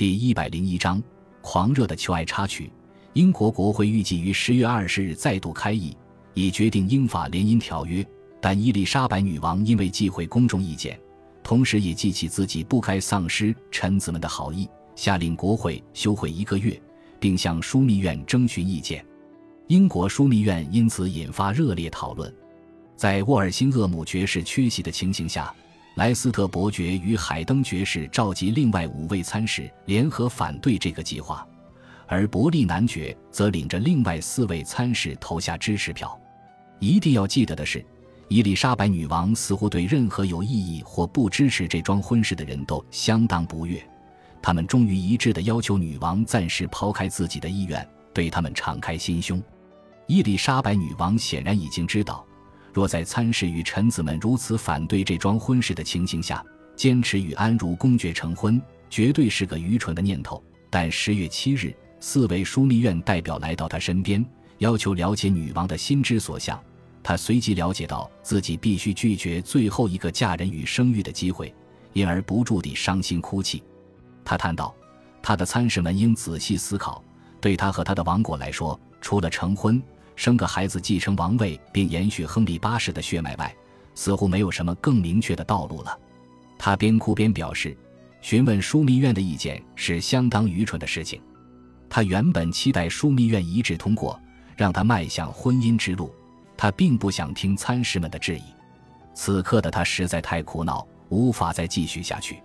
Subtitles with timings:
[0.00, 1.02] 第一百零一章
[1.42, 2.72] 狂热的求爱插曲。
[3.12, 5.94] 英国国会预计于十月二十日再度开议，
[6.32, 8.02] 以决定英法联姻条约。
[8.40, 10.98] 但伊丽莎白女王因为忌讳公众意见，
[11.42, 14.66] 同时也记起自己不该丧失臣子们的好意，
[14.96, 16.80] 下令国会休会一个月，
[17.18, 19.04] 并向枢密院征询意见。
[19.66, 22.34] 英国枢密院因此引发热烈讨论。
[22.96, 25.54] 在沃尔辛厄姆爵士缺席的情形下，
[26.00, 31.46] 莱斯特伯爵与海登爵士召集另外五位参事联合反对这个计划，
[32.06, 36.18] 而伯利男爵则领着另外四位参事投下支持票。
[36.78, 37.84] 一定要记得的是。
[38.28, 43.78] 伊丽莎白女王似乎对任何有异议或不支持这桩婚事的人都相当不悦，
[44.40, 49.42] 他们终于一致地要求女王暂时抛开自己的意愿，对他们敞开心胸。
[50.06, 52.24] 伊丽莎白女王显然已经知道，
[52.72, 56.44] 若在参事与臣子们如此反对这桩婚事的情形下，
[56.76, 60.42] 坚持与安茹公爵成婚，绝对是个愚蠢的念头。
[60.68, 64.24] 但十月七日，四位枢密院代表来到她身边，
[64.58, 66.60] 要求了解女王的心之所向。
[67.02, 71.52] 他随即了解到自己必须拒绝最后一个嫁人与生育的机会，
[71.94, 73.62] 因而不住地伤心哭泣。
[74.22, 74.74] 他叹道
[75.22, 77.02] ：“他的参事们应仔细思考，
[77.40, 79.82] 对他和他的王国来说，除了成婚、
[80.20, 83.56] 生个孩子继承王位并延续亨利八世的血脉外，
[83.94, 85.98] 似乎没有什么更明确的道路了。”
[86.60, 87.74] 他边哭边表示
[88.20, 91.22] ：“询问枢密院的意见是相当愚蠢的事情。
[91.88, 94.20] 他原本期待枢密院一致通过，
[94.58, 96.14] 让他迈向婚姻之路。”
[96.54, 98.42] 他并不想听参事们的质疑，
[99.14, 102.42] 此刻的他实在太苦恼，无法再继续下去。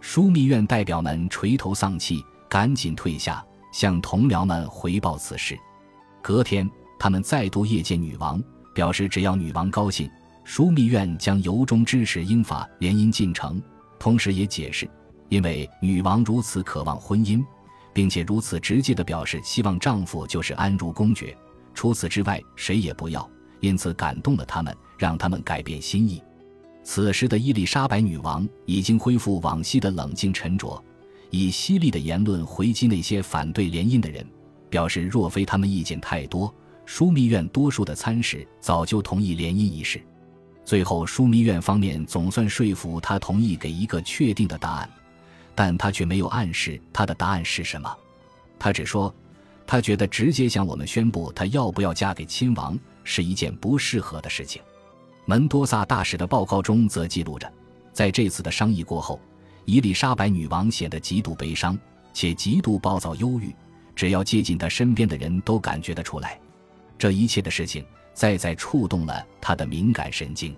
[0.00, 5.58] 枢密院代表们垂头丧气，赶紧退下，向同僚们回报此事。
[6.22, 8.40] 隔天，他们再度谒见女王，
[8.74, 10.06] 表示只要女王高兴，
[10.46, 13.60] 枢密院将由衷支持英法联姻进程。
[13.98, 14.86] 同时也解释，
[15.30, 17.42] 因为女王如此渴望婚姻，
[17.94, 21.34] 并且如此直接地表示希望丈夫就是安茹公爵，
[21.72, 23.26] 除此之外谁也不要。
[23.60, 26.22] 因此感动了他们，让他们改变心意。
[26.82, 30.82] 此时的伊丽莎白女王已经恢复往昔的冷静沉着，
[31.30, 34.26] 以犀利的言论回击那些反对联姻的人，
[34.70, 36.52] 表示若非他们意见太多，
[36.90, 40.02] 枢密院多数的参事早就同意联姻一事。
[40.64, 44.90] 最后，枢密院方面总算说服他同意给一个确定的答案，
[45.54, 47.96] 但他却没有暗示他的答案是什么。
[48.58, 49.14] 他只说，
[49.68, 52.76] 他觉得直接向我们宣布他要不要嫁给亲王。
[53.02, 54.60] 是一件不适合的事情。
[55.24, 57.50] 门多萨大使的报告中则记录着，
[57.92, 59.18] 在这次的商议过后，
[59.64, 61.78] 伊丽莎白女王显得极度悲伤，
[62.12, 63.54] 且极度暴躁忧郁。
[63.94, 66.38] 只要接近她身边的人都感觉得出来。
[67.00, 70.54] 这一切的事情再再触动了他的敏感神经。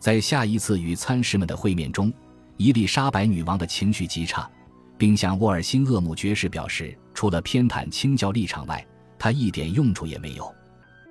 [0.00, 2.12] 在下一次与参事们的会面中，
[2.56, 4.50] 伊丽莎白女王的情绪极差，
[4.96, 8.84] 并向沃尔辛厄姆爵士表示，除了偏袒清教立场外，
[9.20, 10.52] 她一点用处也没有。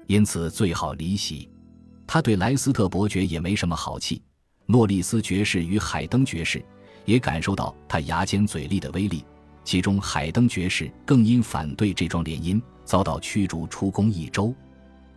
[0.06, 1.50] 因此最好离席。
[2.06, 4.22] 他对莱斯特伯爵也没什么好气。
[4.66, 6.62] 诺利斯爵士与海登爵士
[7.06, 9.24] 也感受到他牙尖嘴利的威力。
[9.68, 14.56] 其中海登爵士更因反对这桩联姻遭到驱逐出宫一周。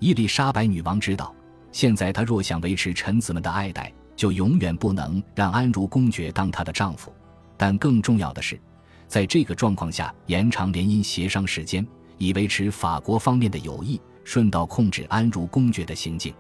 [0.01, 1.33] 伊丽莎白女王知道，
[1.71, 7.15] 现在她若想维持臣子们的爱戴，就永远不能让安茹公爵当她的丈夫。
[7.57, 8.61] 但更重要的是，
[9.07, 11.87] 在这个状况下延长联姻协商时间，
[12.19, 14.01] 以维持法国方面的友谊。
[14.25, 16.35] 顺道控制安茹公爵的行径，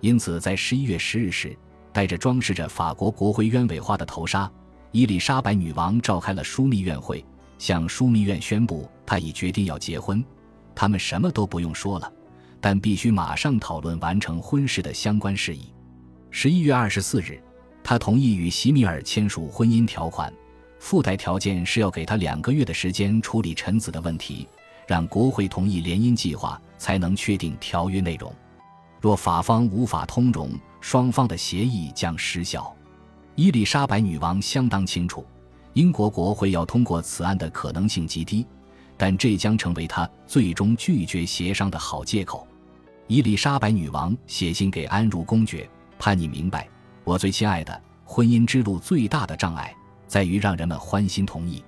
[0.00, 1.58] 因此在十一月十日时，
[1.92, 4.48] 带着装饰着法国国徽鸢尾花的头纱，
[4.92, 7.24] 伊丽莎白女王召开了枢密院会，
[7.60, 10.24] 向枢密院宣布他已决定要结婚。
[10.74, 12.10] 他们什么都不用说了，
[12.58, 15.70] 但必须马上讨论完成婚事的相关事宜。
[16.30, 17.38] 十一月二十四日，
[17.84, 20.32] 他同意与席米尔签署婚姻条款，
[20.78, 24.48] 附带条件是要给他两个月的时间处理臣子的问题。
[24.86, 28.34] 让国会同意联姻计划，才能确定条约内容。
[29.00, 30.50] 若法方无法通融，
[30.80, 32.74] 双方的协议将失效。
[33.36, 35.24] 伊丽莎白女王相当清楚，
[35.74, 38.46] 英国国会要通过此案的可能性极低，
[38.96, 42.46] 但这将成为他最终拒绝协商的好借口。
[43.06, 45.68] 伊丽莎白女王写信给安茹公爵，
[45.98, 46.68] 盼你明白，
[47.04, 49.74] 我最亲爱的，婚姻之路最大的障碍
[50.06, 51.62] 在于让人们欢心同意，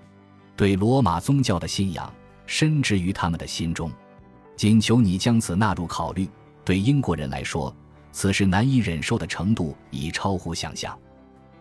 [0.56, 2.12] 对罗马宗教的信仰。
[2.44, 3.90] 深植于他们的心中，
[4.56, 6.28] 仅求你将此纳入考虑。
[6.64, 7.74] 对英国人来说，
[8.10, 10.98] 此事难以忍受的程度已超乎想象。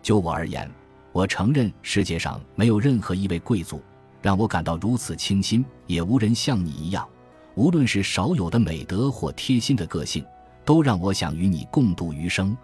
[0.01, 0.69] 就我而言，
[1.11, 3.81] 我承认世界上没有任何一位贵族
[4.21, 7.07] 让我感到如此倾心，也无人像你一样，
[7.55, 10.25] 无论是少有的美德或贴心的个性，
[10.63, 12.55] 都让我想与你共度余生。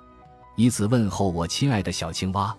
[0.56, 2.56] 以此问候我亲爱的小青蛙。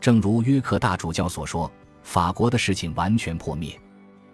[0.00, 1.70] 正如约克大主教所说。
[2.02, 3.78] 法国的事情完全破灭。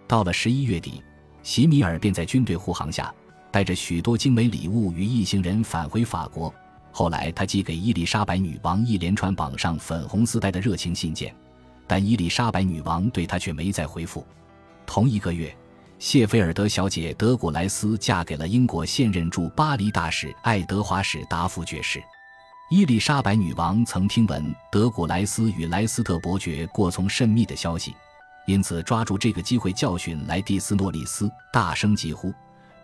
[0.07, 1.03] 到了十一月底，
[1.43, 3.13] 席米尔便在军队护航下，
[3.51, 6.51] 带着许多精美礼物与一行人返回法国。
[6.97, 11.31] 后来，他寄给伊丽莎白女王一连串绑上粉红丝带的热情信件，
[11.85, 14.25] 但伊丽莎白女王对他却没再回复。
[14.83, 15.55] 同一个月，
[15.99, 22.01] 谢菲尔德小姐德古莱斯嫁给了英国现任驻巴黎大使爱德华史达夫爵士。
[22.71, 27.93] 伊丽莎白女王曾听闻德古莱斯与莱斯特伯爵过从甚密的消息。
[28.47, 32.33] 因此，抓住这个机会教训莱蒂斯诺里斯，大声疾呼，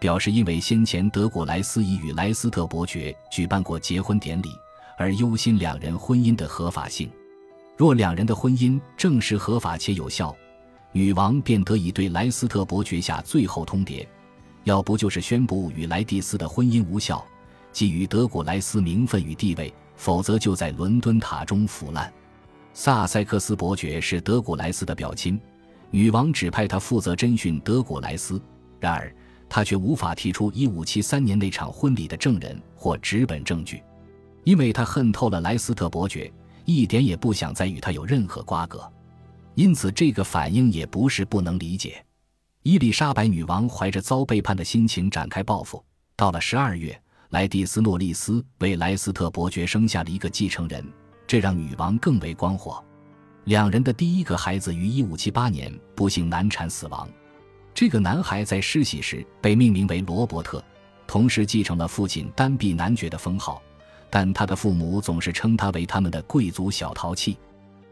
[0.03, 4.49] 表示因为先前德古莱斯已与莱斯特伯爵举办过结婚典礼，
[4.97, 7.09] 而忧心两人婚姻的合法性。
[7.77, 10.35] 若两人的婚姻证实合法且有效，
[10.91, 14.05] 女王便得以对莱斯特伯爵下最后通牒，
[14.65, 17.25] 要不就是宣布与莱蒂斯的婚姻无效，
[17.71, 22.11] 给予德古莱斯名分与地位，否则就在伦敦塔中腐烂。
[22.73, 25.39] 萨塞克斯伯爵是德古莱斯的表亲。
[25.91, 28.41] 女王指派他负责侦讯德古莱斯，
[28.81, 29.15] 然而
[29.53, 33.83] 他却无法提出1573年那场婚礼的证人或纸本证据，
[34.45, 36.33] 因为他恨透了莱斯特伯爵，
[36.65, 38.91] 一点也不想再与他有任何瓜葛。
[39.53, 42.03] 因此，这个反应也不是不能理解。
[42.63, 45.85] 伊丽莎白女王怀着遭背叛的心情展开报复。
[46.15, 46.99] 到了十二月，
[47.29, 50.83] 莱蒂斯诺利斯为莱斯特伯爵生下了一个继承人，
[51.27, 52.83] 这让女王更为光火。
[53.43, 57.07] 两人的第一个孩子于1578年不幸难产死亡。
[57.73, 60.63] 这个男孩在施洗时被命名为罗伯特，
[61.07, 63.61] 同时继承了父亲丹碧男爵的封号。
[64.09, 67.35] 但他的父母总是称他为他们的贵族小淘气。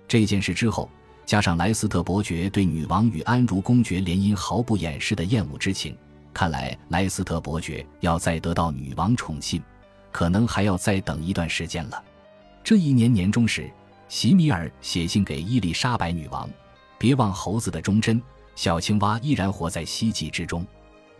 [0.08, 0.88] 这件事之后，
[1.26, 5.98] 加上莱斯特伯爵对女王与安茹公爵联姻毫不掩饰的厌恶之情，
[6.32, 9.62] 看来莱斯特伯爵要再得到女王宠信，
[10.12, 12.04] 可能还要再等一段时间了。
[12.64, 13.70] 这一年年中时。
[14.08, 16.50] 席米尔写信给伊丽莎白女王
[17.00, 18.22] ：“别忘猴子的忠贞，
[18.62, 20.64] 小青蛙依然活在希冀之中。”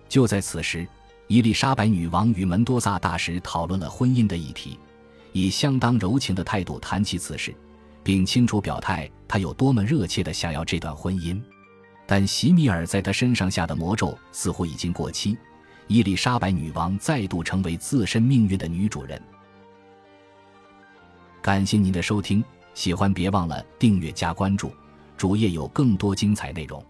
[0.08, 0.88] 就在此时，
[1.26, 4.78] 伊丽莎白女王与门多萨大使讨论了婚姻的议题，
[5.32, 7.52] 以相当柔情的态度谈起此事，
[8.04, 11.42] 并清楚表态他有多么热切地想要这段婚姻。
[12.06, 15.36] 但席米尔在他身上下的魔咒似乎已经过期，
[15.88, 19.20] 伊丽莎白女王再度成为自身命运的女主人。
[21.42, 22.44] 感谢您的收听。
[22.76, 24.72] 喜欢别忘了订阅加关注，
[25.18, 26.86] 主页有更多精彩内容。